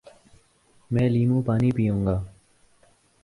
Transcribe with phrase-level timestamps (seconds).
[0.91, 2.17] میں لیموں پانی پیوں گا